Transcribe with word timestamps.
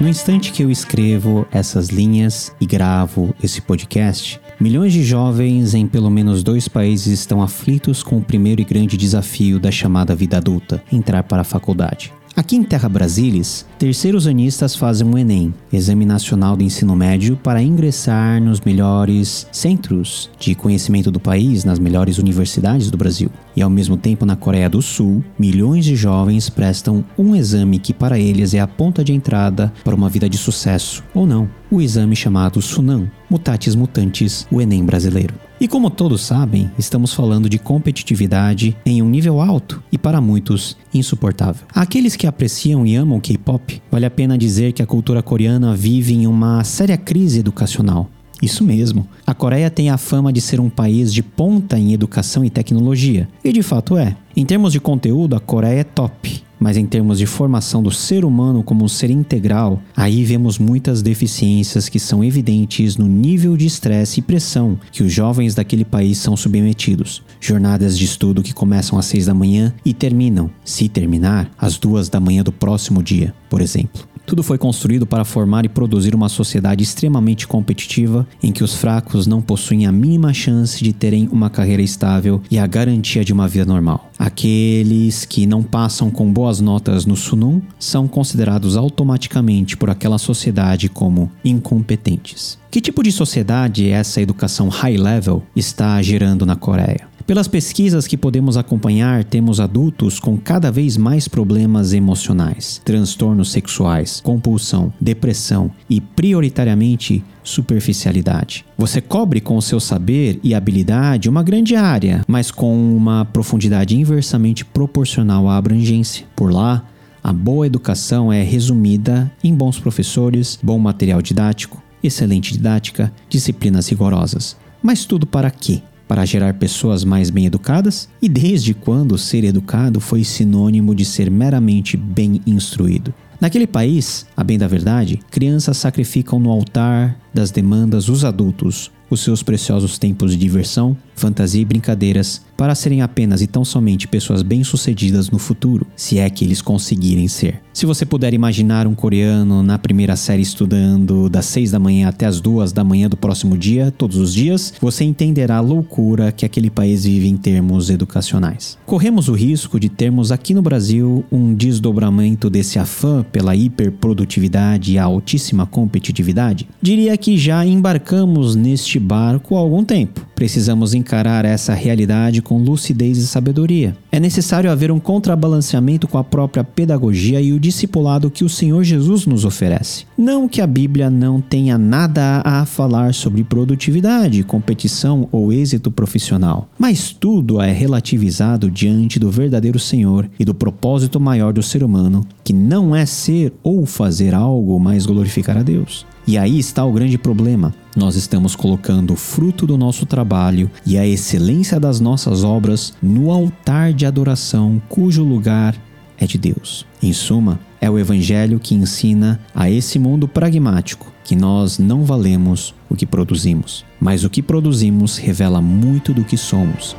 No 0.00 0.06
instante 0.06 0.52
que 0.52 0.62
eu 0.62 0.70
escrevo 0.70 1.44
essas 1.50 1.88
linhas 1.88 2.54
e 2.60 2.66
gravo 2.66 3.34
esse 3.42 3.60
podcast, 3.60 4.40
milhões 4.60 4.92
de 4.92 5.02
jovens 5.02 5.74
em 5.74 5.88
pelo 5.88 6.08
menos 6.08 6.44
dois 6.44 6.68
países 6.68 7.18
estão 7.18 7.42
aflitos 7.42 8.00
com 8.00 8.18
o 8.18 8.22
primeiro 8.22 8.60
e 8.60 8.64
grande 8.64 8.96
desafio 8.96 9.58
da 9.58 9.72
chamada 9.72 10.14
vida 10.14 10.36
adulta 10.36 10.80
entrar 10.92 11.24
para 11.24 11.40
a 11.40 11.44
faculdade. 11.44 12.12
Aqui 12.38 12.54
em 12.54 12.62
Terra 12.62 12.88
Brasilis, 12.88 13.66
terceiros 13.80 14.28
anistas 14.28 14.76
fazem 14.76 15.04
o 15.04 15.18
Enem, 15.18 15.52
Exame 15.72 16.06
Nacional 16.06 16.56
do 16.56 16.62
Ensino 16.62 16.94
Médio, 16.94 17.36
para 17.36 17.60
ingressar 17.60 18.40
nos 18.40 18.60
melhores 18.60 19.48
centros 19.50 20.30
de 20.38 20.54
conhecimento 20.54 21.10
do 21.10 21.18
país, 21.18 21.64
nas 21.64 21.80
melhores 21.80 22.16
universidades 22.16 22.92
do 22.92 22.96
Brasil. 22.96 23.28
E 23.56 23.60
ao 23.60 23.68
mesmo 23.68 23.96
tempo, 23.96 24.24
na 24.24 24.36
Coreia 24.36 24.70
do 24.70 24.80
Sul, 24.80 25.24
milhões 25.36 25.84
de 25.84 25.96
jovens 25.96 26.48
prestam 26.48 27.04
um 27.18 27.34
exame 27.34 27.80
que 27.80 27.92
para 27.92 28.20
eles 28.20 28.54
é 28.54 28.60
a 28.60 28.68
ponta 28.68 29.02
de 29.02 29.12
entrada 29.12 29.72
para 29.82 29.96
uma 29.96 30.08
vida 30.08 30.28
de 30.28 30.38
sucesso, 30.38 31.02
ou 31.12 31.26
não, 31.26 31.50
o 31.68 31.80
exame 31.82 32.14
chamado 32.14 32.62
Sunan, 32.62 33.10
Mutatis 33.28 33.74
Mutantes, 33.74 34.46
o 34.48 34.60
Enem 34.60 34.84
brasileiro. 34.84 35.47
E 35.60 35.66
como 35.66 35.90
todos 35.90 36.20
sabem, 36.20 36.70
estamos 36.78 37.12
falando 37.12 37.48
de 37.48 37.58
competitividade 37.58 38.76
em 38.86 39.02
um 39.02 39.08
nível 39.08 39.40
alto 39.40 39.82
e 39.90 39.98
para 39.98 40.20
muitos 40.20 40.76
insuportável. 40.94 41.66
Aqueles 41.74 42.14
que 42.14 42.28
apreciam 42.28 42.86
e 42.86 42.94
amam 42.94 43.18
K-pop, 43.18 43.82
vale 43.90 44.06
a 44.06 44.10
pena 44.10 44.38
dizer 44.38 44.72
que 44.72 44.82
a 44.82 44.86
cultura 44.86 45.20
coreana 45.20 45.74
vive 45.74 46.14
em 46.14 46.28
uma 46.28 46.62
séria 46.62 46.96
crise 46.96 47.40
educacional. 47.40 48.08
Isso 48.40 48.62
mesmo. 48.62 49.04
A 49.26 49.34
Coreia 49.34 49.68
tem 49.68 49.90
a 49.90 49.98
fama 49.98 50.32
de 50.32 50.40
ser 50.40 50.60
um 50.60 50.70
país 50.70 51.12
de 51.12 51.24
ponta 51.24 51.76
em 51.76 51.92
educação 51.92 52.44
e 52.44 52.50
tecnologia, 52.50 53.28
e 53.42 53.52
de 53.52 53.62
fato 53.64 53.96
é. 53.96 54.16
Em 54.36 54.46
termos 54.46 54.72
de 54.72 54.78
conteúdo, 54.78 55.34
a 55.34 55.40
Coreia 55.40 55.80
é 55.80 55.84
top, 55.84 56.40
mas 56.58 56.76
em 56.76 56.86
termos 56.86 57.18
de 57.18 57.26
formação 57.26 57.82
do 57.82 57.90
ser 57.90 58.24
humano 58.24 58.62
como 58.62 58.84
um 58.84 58.88
ser 58.88 59.10
integral, 59.10 59.82
aí 59.96 60.24
vemos 60.24 60.58
muitas 60.58 61.02
deficiências 61.02 61.88
que 61.88 61.98
são 61.98 62.24
evidentes 62.24 62.96
no 62.96 63.06
nível 63.06 63.56
de 63.56 63.66
estresse 63.66 64.20
e 64.20 64.22
pressão 64.22 64.78
que 64.90 65.02
os 65.02 65.12
jovens 65.12 65.54
daquele 65.54 65.84
país 65.84 66.18
são 66.18 66.36
submetidos. 66.36 67.22
Jornadas 67.40 67.96
de 67.96 68.04
estudo 68.04 68.42
que 68.42 68.52
começam 68.52 68.98
às 68.98 69.06
seis 69.06 69.26
da 69.26 69.34
manhã 69.34 69.72
e 69.84 69.92
terminam, 69.92 70.50
se 70.64 70.88
terminar, 70.88 71.50
às 71.58 71.78
duas 71.78 72.08
da 72.08 72.20
manhã 72.20 72.42
do 72.42 72.52
próximo 72.52 73.02
dia, 73.02 73.34
por 73.48 73.60
exemplo. 73.60 74.06
Tudo 74.28 74.42
foi 74.42 74.58
construído 74.58 75.06
para 75.06 75.24
formar 75.24 75.64
e 75.64 75.70
produzir 75.70 76.14
uma 76.14 76.28
sociedade 76.28 76.84
extremamente 76.84 77.46
competitiva 77.46 78.28
em 78.42 78.52
que 78.52 78.62
os 78.62 78.74
fracos 78.74 79.26
não 79.26 79.40
possuem 79.40 79.86
a 79.86 79.90
mínima 79.90 80.34
chance 80.34 80.84
de 80.84 80.92
terem 80.92 81.26
uma 81.32 81.48
carreira 81.48 81.80
estável 81.80 82.42
e 82.50 82.58
a 82.58 82.66
garantia 82.66 83.24
de 83.24 83.32
uma 83.32 83.48
vida 83.48 83.64
normal. 83.64 84.10
Aqueles 84.18 85.24
que 85.24 85.46
não 85.46 85.62
passam 85.62 86.10
com 86.10 86.30
boas 86.30 86.60
notas 86.60 87.06
no 87.06 87.16
Sunum 87.16 87.62
são 87.78 88.06
considerados 88.06 88.76
automaticamente 88.76 89.78
por 89.78 89.88
aquela 89.88 90.18
sociedade 90.18 90.90
como 90.90 91.32
incompetentes. 91.42 92.58
Que 92.70 92.82
tipo 92.82 93.02
de 93.02 93.10
sociedade 93.10 93.88
essa 93.88 94.20
educação 94.20 94.68
high 94.68 94.98
level 94.98 95.42
está 95.56 96.02
gerando 96.02 96.44
na 96.44 96.54
Coreia? 96.54 97.07
Pelas 97.28 97.46
pesquisas 97.46 98.06
que 98.06 98.16
podemos 98.16 98.56
acompanhar, 98.56 99.22
temos 99.22 99.60
adultos 99.60 100.18
com 100.18 100.38
cada 100.38 100.72
vez 100.72 100.96
mais 100.96 101.28
problemas 101.28 101.92
emocionais, 101.92 102.80
transtornos 102.82 103.50
sexuais, 103.50 104.18
compulsão, 104.24 104.90
depressão 104.98 105.70
e, 105.90 106.00
prioritariamente, 106.00 107.22
superficialidade. 107.44 108.64
Você 108.78 109.02
cobre 109.02 109.42
com 109.42 109.58
o 109.58 109.60
seu 109.60 109.78
saber 109.78 110.40
e 110.42 110.54
habilidade 110.54 111.28
uma 111.28 111.42
grande 111.42 111.76
área, 111.76 112.24
mas 112.26 112.50
com 112.50 112.96
uma 112.96 113.26
profundidade 113.26 113.94
inversamente 113.94 114.64
proporcional 114.64 115.50
à 115.50 115.58
abrangência. 115.58 116.24
Por 116.34 116.50
lá, 116.50 116.82
a 117.22 117.30
boa 117.30 117.66
educação 117.66 118.32
é 118.32 118.42
resumida 118.42 119.30
em 119.44 119.54
bons 119.54 119.78
professores, 119.78 120.58
bom 120.62 120.78
material 120.78 121.20
didático, 121.20 121.82
excelente 122.02 122.54
didática, 122.54 123.12
disciplinas 123.28 123.86
rigorosas. 123.86 124.56
Mas 124.82 125.04
tudo 125.04 125.26
para 125.26 125.50
quê? 125.50 125.82
Para 126.08 126.24
gerar 126.24 126.54
pessoas 126.54 127.04
mais 127.04 127.30
bem 127.30 127.46
educadas? 127.46 128.08
E 128.20 128.28
desde 128.28 128.74
quando 128.74 129.16
ser 129.18 129.44
educado 129.44 130.00
foi 130.00 130.24
sinônimo 130.24 130.94
de 130.94 131.04
ser 131.04 131.30
meramente 131.30 131.96
bem 131.96 132.40
instruído? 132.46 133.14
Naquele 133.40 133.68
país, 133.68 134.26
a 134.36 134.42
bem 134.42 134.58
da 134.58 134.66
verdade, 134.66 135.20
crianças 135.30 135.76
sacrificam 135.76 136.40
no 136.40 136.50
altar 136.50 137.16
das 137.32 137.52
demandas 137.52 138.08
os 138.08 138.24
adultos 138.24 138.90
os 139.10 139.20
seus 139.20 139.42
preciosos 139.42 139.98
tempos 139.98 140.32
de 140.32 140.36
diversão, 140.36 140.96
fantasia 141.14 141.62
e 141.62 141.64
brincadeiras 141.64 142.42
para 142.58 142.74
serem 142.74 143.02
apenas 143.02 143.40
e 143.40 143.46
tão 143.46 143.64
somente 143.64 144.08
pessoas 144.08 144.42
bem-sucedidas 144.42 145.30
no 145.30 145.38
futuro, 145.38 145.86
se 145.94 146.18
é 146.18 146.28
que 146.28 146.44
eles 146.44 146.60
conseguirem 146.60 147.28
ser. 147.28 147.60
Se 147.72 147.86
você 147.86 148.04
puder 148.04 148.34
imaginar 148.34 148.88
um 148.88 148.96
coreano 148.96 149.62
na 149.62 149.78
primeira 149.78 150.16
série 150.16 150.42
estudando 150.42 151.28
das 151.28 151.46
6 151.46 151.70
da 151.70 151.78
manhã 151.78 152.08
até 152.08 152.26
as 152.26 152.40
2 152.40 152.72
da 152.72 152.82
manhã 152.82 153.08
do 153.08 153.16
próximo 153.16 153.56
dia, 153.56 153.92
todos 153.96 154.16
os 154.16 154.34
dias, 154.34 154.74
você 154.80 155.04
entenderá 155.04 155.58
a 155.58 155.60
loucura 155.60 156.32
que 156.32 156.44
aquele 156.44 156.68
país 156.68 157.04
vive 157.04 157.28
em 157.28 157.36
termos 157.36 157.90
educacionais. 157.90 158.76
Corremos 158.84 159.28
o 159.28 159.34
risco 159.34 159.78
de 159.78 159.88
termos 159.88 160.32
aqui 160.32 160.52
no 160.52 160.60
Brasil 160.60 161.24
um 161.30 161.54
desdobramento 161.54 162.50
desse 162.50 162.80
afã 162.80 163.24
pela 163.30 163.54
hiperprodutividade 163.54 164.94
e 164.94 164.98
a 164.98 165.04
altíssima 165.04 165.64
competitividade? 165.64 166.68
Diria 166.82 167.16
que 167.16 167.38
já 167.38 167.64
embarcamos 167.64 168.56
neste 168.56 168.98
barco 168.98 169.54
há 169.54 169.60
algum 169.60 169.84
tempo. 169.84 170.26
Precisamos 170.34 170.94
encarar 170.94 171.44
essa 171.44 171.74
realidade 171.74 172.42
com 172.48 172.56
lucidez 172.56 173.18
e 173.18 173.26
sabedoria. 173.26 173.94
É 174.10 174.18
necessário 174.18 174.70
haver 174.70 174.90
um 174.90 174.98
contrabalanceamento 174.98 176.08
com 176.08 176.16
a 176.16 176.24
própria 176.24 176.64
pedagogia 176.64 177.42
e 177.42 177.52
o 177.52 177.60
discipulado 177.60 178.30
que 178.30 178.42
o 178.42 178.48
Senhor 178.48 178.82
Jesus 178.82 179.26
nos 179.26 179.44
oferece. 179.44 180.06
Não 180.16 180.48
que 180.48 180.62
a 180.62 180.66
Bíblia 180.66 181.10
não 181.10 181.42
tenha 181.42 181.76
nada 181.76 182.40
a 182.42 182.64
falar 182.64 183.12
sobre 183.12 183.44
produtividade, 183.44 184.42
competição 184.44 185.28
ou 185.30 185.52
êxito 185.52 185.90
profissional, 185.90 186.70
mas 186.78 187.12
tudo 187.12 187.60
é 187.60 187.70
relativizado 187.70 188.70
diante 188.70 189.18
do 189.18 189.30
verdadeiro 189.30 189.78
Senhor 189.78 190.28
e 190.38 190.44
do 190.44 190.54
propósito 190.54 191.20
maior 191.20 191.52
do 191.52 191.62
ser 191.62 191.84
humano, 191.84 192.26
que 192.42 192.54
não 192.54 192.96
é 192.96 193.04
ser 193.04 193.52
ou 193.62 193.84
fazer 193.84 194.34
algo, 194.34 194.80
mas 194.80 195.04
glorificar 195.04 195.58
a 195.58 195.62
Deus. 195.62 196.06
E 196.28 196.36
aí 196.36 196.58
está 196.58 196.84
o 196.84 196.92
grande 196.92 197.16
problema. 197.16 197.74
Nós 197.96 198.14
estamos 198.14 198.54
colocando 198.54 199.14
o 199.14 199.16
fruto 199.16 199.66
do 199.66 199.78
nosso 199.78 200.04
trabalho 200.04 200.70
e 200.84 200.98
a 200.98 201.06
excelência 201.06 201.80
das 201.80 202.00
nossas 202.00 202.44
obras 202.44 202.92
no 203.00 203.30
altar 203.30 203.94
de 203.94 204.04
adoração 204.04 204.78
cujo 204.90 205.24
lugar 205.24 205.74
é 206.18 206.26
de 206.26 206.36
Deus. 206.36 206.84
Em 207.02 207.14
suma, 207.14 207.58
é 207.80 207.88
o 207.88 207.98
Evangelho 207.98 208.60
que 208.60 208.74
ensina 208.74 209.40
a 209.54 209.70
esse 209.70 209.98
mundo 209.98 210.28
pragmático 210.28 211.10
que 211.24 211.34
nós 211.34 211.78
não 211.78 212.04
valemos 212.04 212.74
o 212.90 212.94
que 212.94 213.06
produzimos, 213.06 213.82
mas 213.98 214.22
o 214.22 214.28
que 214.28 214.42
produzimos 214.42 215.16
revela 215.16 215.62
muito 215.62 216.12
do 216.12 216.24
que 216.24 216.36
somos 216.36 216.94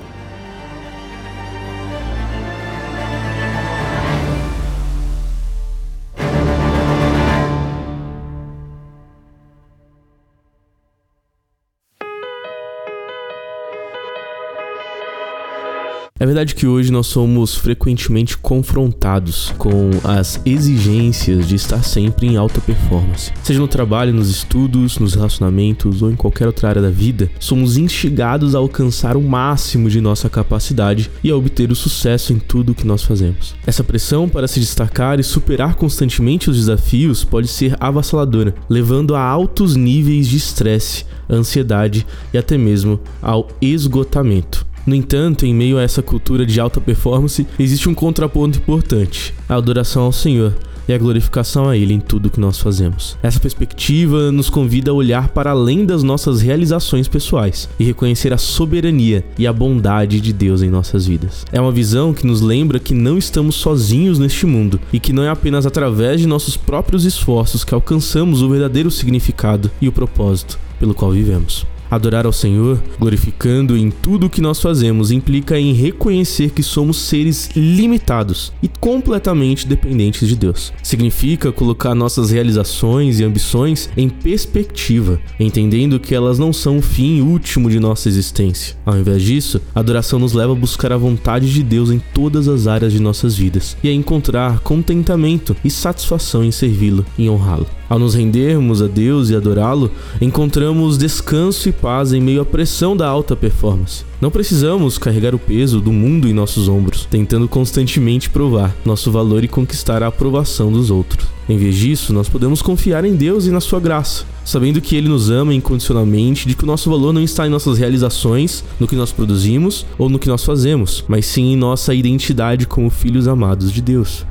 É 16.22 16.26
verdade 16.26 16.54
que 16.54 16.68
hoje 16.68 16.92
nós 16.92 17.08
somos 17.08 17.56
frequentemente 17.56 18.38
confrontados 18.38 19.54
com 19.58 19.90
as 20.04 20.42
exigências 20.46 21.48
de 21.48 21.56
estar 21.56 21.82
sempre 21.82 22.28
em 22.28 22.36
alta 22.36 22.60
performance. 22.60 23.32
Seja 23.42 23.62
no 23.62 23.70
trabalho, 23.70 24.14
nos 24.14 24.30
estudos, 24.30 25.00
nos 25.00 25.14
relacionamentos 25.14 26.02
ou 26.02 26.12
em 26.12 26.18
qualquer 26.18 26.48
outra 26.48 26.68
área 26.68 26.82
da 26.82 26.90
vida, 26.90 27.32
somos 27.40 27.78
instigados 27.78 28.54
a 28.54 28.58
alcançar 28.58 29.16
o 29.16 29.22
máximo 29.22 29.90
de 29.90 30.02
nossa 30.02 30.30
capacidade 30.30 31.10
e 31.24 31.32
a 31.32 31.38
obter 31.38 31.72
o 31.72 31.76
sucesso 31.76 32.34
em 32.34 32.38
tudo 32.38 32.74
o 32.74 32.76
que 32.76 32.86
nós 32.86 33.02
fazemos. 33.02 33.56
Essa 33.66 33.82
pressão 33.82 34.28
para 34.28 34.46
se 34.46 34.60
destacar 34.60 35.22
e 35.22 35.24
superar 35.24 35.76
constantemente 35.76 36.50
os 36.50 36.58
desafios 36.58 37.24
pode 37.24 37.48
ser 37.48 37.78
avassaladora, 37.80 38.54
levando 38.70 39.16
a 39.16 39.22
altos 39.22 39.74
níveis 39.78 40.28
de 40.28 40.36
estresse, 40.36 41.06
ansiedade 41.30 42.06
e 42.34 42.38
até 42.38 42.58
mesmo 42.58 43.00
ao 43.22 43.48
esgotamento. 43.62 44.68
No 44.90 44.96
entanto, 44.96 45.46
em 45.46 45.54
meio 45.54 45.78
a 45.78 45.84
essa 45.84 46.02
cultura 46.02 46.44
de 46.44 46.60
alta 46.60 46.82
performance, 46.82 47.46
existe 47.60 47.88
um 47.88 47.94
contraponto 47.94 48.58
importante: 48.58 49.36
a 49.48 49.54
adoração 49.54 50.02
ao 50.02 50.12
Senhor 50.12 50.56
e 50.88 50.94
a 50.94 50.98
glorificação 50.98 51.70
a 51.70 51.78
Ele 51.78 51.94
em 51.94 52.00
tudo 52.00 52.32
que 52.32 52.40
nós 52.40 52.58
fazemos. 52.58 53.16
Essa 53.22 53.40
perspectiva 53.40 54.32
nos 54.32 54.50
convida 54.50 54.90
a 54.90 54.94
olhar 54.96 55.28
para 55.28 55.52
além 55.52 55.86
das 55.86 56.02
nossas 56.02 56.42
realizações 56.42 57.08
pessoais 57.08 57.70
e 57.80 57.84
reconhecer 57.84 58.34
a 58.34 58.38
soberania 58.40 59.24
e 59.38 59.46
a 59.46 59.54
bondade 59.54 60.20
de 60.20 60.34
Deus 60.34 60.64
em 60.64 60.72
nossas 60.72 61.06
vidas. 61.06 61.46
É 61.52 61.62
uma 61.62 61.72
visão 61.72 62.12
que 62.12 62.26
nos 62.26 62.42
lembra 62.42 62.80
que 62.80 62.96
não 62.96 63.16
estamos 63.16 63.58
sozinhos 63.58 64.18
neste 64.18 64.48
mundo 64.48 64.80
e 64.92 65.00
que 65.00 65.14
não 65.14 65.22
é 65.22 65.30
apenas 65.30 65.68
através 65.68 66.20
de 66.20 66.26
nossos 66.26 66.58
próprios 66.58 67.06
esforços 67.06 67.64
que 67.64 67.76
alcançamos 67.76 68.42
o 68.42 68.50
verdadeiro 68.50 68.90
significado 68.90 69.70
e 69.80 69.88
o 69.88 69.92
propósito 69.92 70.58
pelo 70.80 70.96
qual 70.96 71.12
vivemos. 71.12 71.64
Adorar 71.90 72.26
ao 72.26 72.34
Senhor, 72.34 72.82
glorificando 73.00 73.76
em 73.76 73.90
tudo 73.90 74.28
o 74.28 74.30
que 74.30 74.42
nós 74.42 74.62
fazemos, 74.62 75.12
implica 75.12 75.60
em 75.60 75.74
reconhecer 75.74 76.52
que 76.52 76.62
somos 76.62 76.98
seres 76.98 77.50
limitados 77.56 78.54
e 78.62 78.68
completamente 78.68 79.68
dependentes 79.68 80.28
de 80.28 80.36
Deus. 80.36 80.72
Significa 80.84 81.52
colocar 81.52 81.96
nossas 81.96 82.30
realizações 82.30 83.20
e 83.20 83.24
ambições 83.24 83.90
em 83.98 84.08
perspectiva, 84.08 85.20
entendendo 85.40 86.00
que 86.00 86.14
elas 86.14 86.38
não 86.38 86.54
são 86.54 86.78
o 86.78 86.82
fim 86.82 87.22
último 87.22 87.70
de 87.70 87.80
nossa 87.80 88.08
existência. 88.08 88.76
Ao 88.86 88.98
invés 88.98 89.24
disso, 89.24 89.60
a 89.74 89.80
adoração 89.80 90.20
nos 90.20 90.34
leva 90.34 90.54
a 90.54 90.56
buscar 90.56 90.92
a 90.92 90.98
vontade 90.98 91.52
de 91.52 91.64
Deus 91.64 91.90
em 91.90 92.02
todas 92.14 92.48
as 92.48 92.68
áreas 92.68 92.94
de 92.94 93.00
nossas 93.00 93.36
vidas 93.36 93.76
e 93.84 93.90
a 93.90 93.94
encontrar 93.94 94.60
contentamento 94.60 95.56
e 95.64 95.70
satisfação 95.70 96.44
em 96.44 96.52
servi-lo 96.52 97.06
e 97.18 97.30
honrá-lo. 97.30 97.79
Ao 97.90 97.98
nos 97.98 98.14
rendermos 98.14 98.84
a 98.84 98.88
Deus 98.88 99.32
e 99.32 99.36
adorá-lo, 99.36 99.90
encontramos 100.22 100.96
descanso 100.96 101.68
e 101.68 101.72
paz 101.72 102.14
em 102.14 102.22
meio 102.22 102.42
à 102.42 102.46
pressão 102.46 102.96
da 102.96 103.08
alta 103.08 103.36
performance. 103.36 104.06
Não 104.22 104.30
precisamos 104.30 105.00
carregar 105.00 105.34
o 105.34 105.40
peso 105.40 105.82
do 105.82 105.92
mundo 105.92 106.28
em 106.28 106.34
nossos 106.34 106.70
ombros, 106.70 107.08
tentando 107.10 107.48
constantemente 107.48 108.30
provar 108.30 108.76
nosso 108.86 109.12
valor 109.12 109.44
e 109.44 109.48
conquistar 109.48 110.04
a 110.04 110.08
aprovação 110.08 110.72
dos 110.72 110.92
outros. 110.92 111.28
Em 111.50 111.58
vez 111.58 111.76
disso, 111.76 112.14
nós 112.14 112.30
podemos 112.30 112.62
confiar 112.62 113.04
em 113.06 113.16
Deus 113.16 113.48
e 113.48 113.50
na 113.50 113.60
sua 113.60 113.80
graça, 113.80 114.24
sabendo 114.46 114.80
que 114.82 114.96
Ele 114.96 115.10
nos 115.10 115.32
ama 115.32 115.52
incondicionalmente, 115.52 116.48
de 116.48 116.54
que 116.54 116.64
o 116.64 116.68
nosso 116.68 116.92
valor 116.92 117.12
não 117.12 117.24
está 117.24 117.48
em 117.48 117.50
nossas 117.50 117.80
realizações, 117.80 118.64
no 118.80 118.88
que 118.88 118.96
nós 118.96 119.12
produzimos 119.12 119.84
ou 119.98 120.10
no 120.10 120.20
que 120.20 120.28
nós 120.28 120.44
fazemos, 120.44 121.04
mas 121.08 121.26
sim 121.26 121.54
em 121.54 121.56
nossa 121.56 121.92
identidade 121.92 122.68
como 122.68 122.92
filhos 122.92 123.28
amados 123.28 123.72
de 123.72 123.82
Deus. 123.82 124.29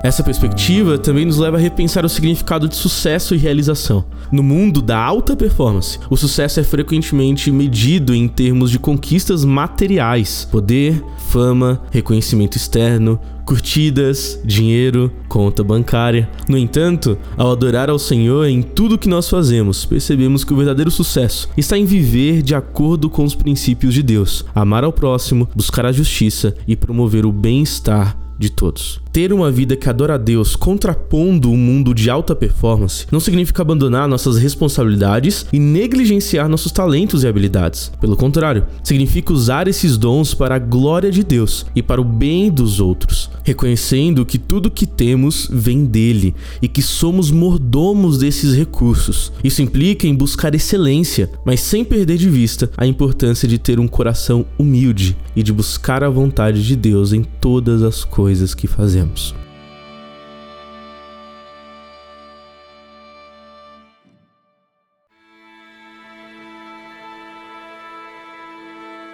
Essa 0.00 0.22
perspectiva 0.22 0.96
também 0.96 1.24
nos 1.24 1.38
leva 1.38 1.56
a 1.56 1.60
repensar 1.60 2.04
o 2.04 2.08
significado 2.08 2.68
de 2.68 2.76
sucesso 2.76 3.34
e 3.34 3.38
realização. 3.38 4.04
No 4.30 4.44
mundo 4.44 4.80
da 4.80 4.96
alta 4.96 5.34
performance, 5.34 5.98
o 6.08 6.16
sucesso 6.16 6.60
é 6.60 6.62
frequentemente 6.62 7.50
medido 7.50 8.14
em 8.14 8.28
termos 8.28 8.70
de 8.70 8.78
conquistas 8.78 9.44
materiais: 9.44 10.46
poder, 10.50 11.02
fama, 11.30 11.82
reconhecimento 11.90 12.56
externo, 12.56 13.18
curtidas, 13.44 14.40
dinheiro, 14.44 15.10
conta 15.28 15.64
bancária. 15.64 16.30
No 16.48 16.56
entanto, 16.56 17.18
ao 17.36 17.50
adorar 17.50 17.90
ao 17.90 17.98
Senhor 17.98 18.46
em 18.46 18.62
tudo 18.62 18.98
que 18.98 19.08
nós 19.08 19.28
fazemos, 19.28 19.84
percebemos 19.84 20.44
que 20.44 20.52
o 20.52 20.56
verdadeiro 20.56 20.92
sucesso 20.92 21.48
está 21.56 21.76
em 21.76 21.84
viver 21.84 22.40
de 22.40 22.54
acordo 22.54 23.10
com 23.10 23.24
os 23.24 23.34
princípios 23.34 23.94
de 23.94 24.04
Deus, 24.04 24.44
amar 24.54 24.84
ao 24.84 24.92
próximo, 24.92 25.48
buscar 25.56 25.84
a 25.86 25.92
justiça 25.92 26.54
e 26.68 26.76
promover 26.76 27.26
o 27.26 27.32
bem-estar 27.32 28.16
de 28.38 28.50
todos. 28.50 29.00
Ter 29.18 29.32
uma 29.32 29.50
vida 29.50 29.74
que 29.74 29.88
adora 29.88 30.14
a 30.14 30.16
Deus 30.16 30.54
contrapondo 30.54 31.50
um 31.50 31.56
mundo 31.56 31.92
de 31.92 32.08
alta 32.08 32.36
performance 32.36 33.04
não 33.10 33.18
significa 33.18 33.62
abandonar 33.62 34.06
nossas 34.06 34.38
responsabilidades 34.38 35.44
e 35.52 35.58
negligenciar 35.58 36.48
nossos 36.48 36.70
talentos 36.70 37.24
e 37.24 37.26
habilidades. 37.26 37.90
Pelo 38.00 38.16
contrário, 38.16 38.68
significa 38.80 39.32
usar 39.32 39.66
esses 39.66 39.98
dons 39.98 40.34
para 40.34 40.54
a 40.54 40.60
glória 40.60 41.10
de 41.10 41.24
Deus 41.24 41.66
e 41.74 41.82
para 41.82 42.00
o 42.00 42.04
bem 42.04 42.48
dos 42.48 42.78
outros, 42.78 43.28
reconhecendo 43.42 44.24
que 44.24 44.38
tudo 44.38 44.70
que 44.70 44.86
temos 44.86 45.48
vem 45.50 45.84
dele 45.84 46.32
e 46.62 46.68
que 46.68 46.80
somos 46.80 47.32
mordomos 47.32 48.18
desses 48.18 48.54
recursos. 48.54 49.32
Isso 49.42 49.60
implica 49.60 50.06
em 50.06 50.14
buscar 50.14 50.54
excelência, 50.54 51.28
mas 51.44 51.58
sem 51.58 51.84
perder 51.84 52.18
de 52.18 52.30
vista 52.30 52.70
a 52.76 52.86
importância 52.86 53.48
de 53.48 53.58
ter 53.58 53.80
um 53.80 53.88
coração 53.88 54.46
humilde 54.56 55.16
e 55.34 55.42
de 55.42 55.52
buscar 55.52 56.04
a 56.04 56.08
vontade 56.08 56.64
de 56.64 56.76
Deus 56.76 57.12
em 57.12 57.24
todas 57.24 57.82
as 57.82 58.04
coisas 58.04 58.54
que 58.54 58.68
fazemos 58.68 59.07
fazemos. 59.08 59.47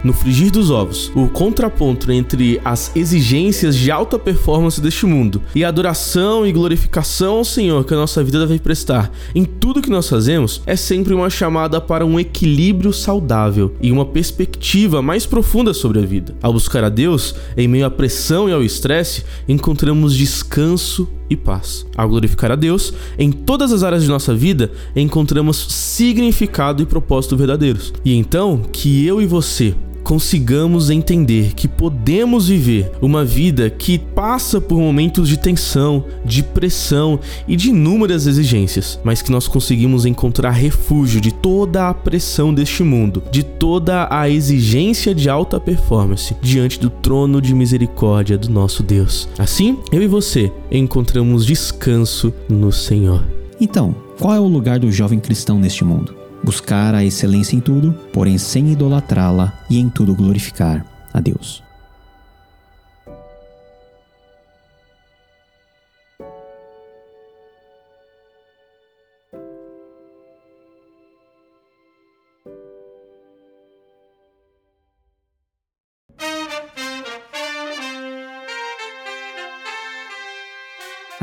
No 0.05 0.13
frigir 0.13 0.53
dos 0.53 0.71
ovos, 0.71 1.11
o 1.15 1.29
contraponto 1.29 2.13
entre 2.13 2.61
as 2.63 2.95
exigências 2.95 3.75
de 3.75 3.91
alta 3.91 4.19
performance 4.19 4.79
deste 4.79 5.07
mundo 5.07 5.41
e 5.55 5.65
a 5.65 5.69
adoração 5.69 6.47
e 6.47 6.53
glorificação 6.53 7.37
ao 7.39 7.45
Senhor 7.45 7.87
que 7.87 7.95
a 7.95 7.97
nossa 7.97 8.23
vida 8.23 8.39
deve 8.39 8.59
prestar 8.59 9.11
em 9.35 9.47
tudo 9.47 9.81
que 9.81 9.89
nós 9.89 10.07
fazemos 10.07 10.61
é 10.67 10.77
sempre 10.77 11.15
uma 11.15 11.31
chamada 11.31 11.81
para 11.81 12.05
um 12.05 12.21
equilíbrio 12.21 12.93
saudável 12.93 13.75
e 13.81 13.91
uma 13.91 14.05
perspectiva 14.05 15.01
mais 15.01 15.25
profunda 15.25 15.73
sobre 15.73 16.01
a 16.01 16.03
vida. 16.03 16.37
Ao 16.43 16.53
buscar 16.53 16.85
a 16.85 16.91
Deus, 16.91 17.35
em 17.57 17.67
meio 17.67 17.87
à 17.87 17.91
pressão 17.91 18.47
e 18.47 18.53
ao 18.53 18.63
estresse, 18.63 19.25
encontramos 19.49 20.15
descanso 20.15 21.09
e 21.31 21.37
paz. 21.37 21.87
Ao 21.97 22.07
glorificar 22.07 22.53
a 22.53 22.57
Deus, 22.57 22.93
em 23.19 23.33
todas 23.33 23.73
as 23.73 23.83
áreas 23.83 24.03
de 24.03 24.09
nossa 24.11 24.35
vida, 24.35 24.71
encontramos 24.95 25.57
significado 25.71 26.83
e 26.83 26.87
propósito 26.87 27.39
verdadeiros. 27.39 27.91
E 28.05 28.15
então, 28.15 28.61
que 28.71 29.07
eu 29.07 29.23
e 29.23 29.27
você 29.27 29.75
consigamos 30.05 30.91
entender 30.91 31.55
que 31.55 31.67
podemos 31.67 32.49
viver 32.49 32.93
uma 33.01 33.25
vida 33.25 33.71
que 33.71 33.99
passa 33.99 34.61
por 34.61 34.79
momentos 34.79 35.29
de 35.29 35.39
tensão, 35.39 36.05
de 36.25 36.43
pressão 36.43 37.19
e 37.49 37.57
de 37.57 37.71
inúmeras 37.71 38.27
exigências, 38.27 39.01
mas 39.03 39.23
que 39.23 39.33
nós 39.33 39.49
conseguimos 39.49 40.05
encontrar 40.05 40.51
refúgio 40.51 41.21
de 41.21 41.33
toda 41.33 41.89
a 41.89 41.95
pressão 41.95 42.53
deste 42.53 42.83
mundo, 42.83 43.23
de 43.31 43.43
toda 43.43 44.07
a 44.11 44.29
exigência 44.29 45.15
de 45.15 45.31
alta 45.31 45.59
performance 45.59 46.37
diante 46.43 46.79
do 46.79 46.91
trono 46.91 47.41
de 47.41 47.55
misericórdia 47.55 48.37
do 48.37 48.51
nosso 48.51 48.83
Deus. 48.83 49.27
Assim, 49.39 49.79
eu 49.91 50.03
e 50.03 50.07
você 50.07 50.53
encontramos 50.71 51.47
descanso 51.47 52.33
no 52.49 52.71
Senhor. 52.71 53.25
Então, 53.59 53.95
qual 54.19 54.35
é 54.35 54.41
o 54.41 54.47
lugar 54.47 54.79
do 54.79 54.93
jovem 54.93 55.19
cristão 55.19 55.59
neste 55.59 55.85
mundo? 55.85 56.24
Buscar 56.45 56.95
a 56.95 57.03
excelência 57.03 57.57
em 57.57 57.61
tudo, 57.61 57.93
porém 58.13 58.39
sem 58.39 58.71
idolatrá-la 58.71 59.53
e 59.69 59.81
em 59.81 59.89
tudo 59.89 60.15
glorificar 60.15 60.85
a 61.13 61.21
Deus. 61.21 61.64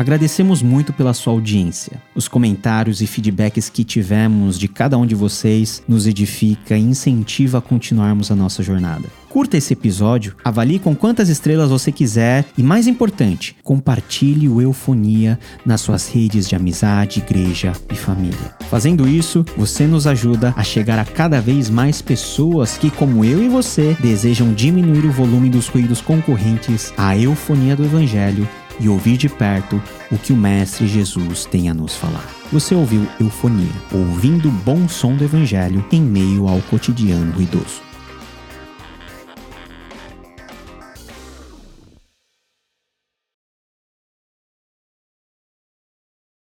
Agradecemos 0.02 0.64
muito 0.64 0.92
pela 0.92 1.14
sua 1.14 1.32
audiência. 1.32 2.02
Os 2.16 2.28
comentários 2.28 3.02
e 3.02 3.06
feedbacks 3.06 3.70
que 3.70 3.84
tivemos 3.84 4.58
de 4.58 4.68
cada 4.68 4.98
um 4.98 5.06
de 5.06 5.14
vocês 5.14 5.84
nos 5.88 6.08
edifica 6.08 6.76
e 6.76 6.82
incentiva 6.82 7.60
a 7.60 7.62
continuarmos 7.62 8.32
a 8.32 8.36
nossa 8.36 8.64
jornada. 8.64 9.08
Curta 9.30 9.58
esse 9.58 9.74
episódio, 9.74 10.36
avalie 10.44 10.80
com 10.80 10.96
quantas 10.96 11.30
estrelas 11.30 11.70
você 11.70 11.92
quiser 11.92 12.46
e, 12.58 12.64
mais 12.64 12.88
importante, 12.88 13.56
compartilhe 13.64 14.50
o 14.50 14.60
Eufonia 14.60 15.40
nas 15.64 15.82
suas 15.82 16.10
redes 16.10 16.50
de 16.50 16.56
amizade, 16.56 17.20
igreja 17.20 17.72
e 17.90 17.96
família. 17.96 18.56
Fazendo 18.72 19.08
isso, 19.08 19.46
você 19.56 19.86
nos 19.86 20.08
ajuda 20.08 20.52
a 20.58 20.64
chegar 20.64 20.98
a 20.98 21.06
cada 21.06 21.40
vez 21.40 21.70
mais 21.70 22.02
pessoas 22.02 22.76
que, 22.76 22.90
como 22.90 23.24
eu 23.24 23.42
e 23.42 23.48
você, 23.48 23.96
desejam 24.02 24.52
diminuir 24.52 25.06
o 25.06 25.12
volume 25.12 25.50
dos 25.50 25.68
ruídos 25.68 26.02
concorrentes 26.02 26.92
à 26.98 27.16
eufonia 27.16 27.76
do 27.76 27.86
Evangelho 27.86 28.50
e 28.82 28.90
ouvir 28.90 29.16
de 29.16 29.30
perto 29.30 29.82
o 30.12 30.18
que 30.18 30.34
o 30.34 30.36
Mestre 30.36 30.88
Jesus 30.88 31.46
tem 31.46 31.70
a 31.70 31.74
nos 31.74 31.96
falar. 31.96 32.28
Você 32.52 32.74
ouviu 32.76 33.08
Eufonia, 33.20 33.72
ouvindo 33.94 34.50
o 34.50 34.52
bom 34.52 34.90
som 34.90 35.16
do 35.16 35.24
Evangelho 35.24 35.86
em 35.92 36.02
meio 36.02 36.48
ao 36.48 36.60
cotidiano 36.64 37.32
ruidoso. 37.32 37.91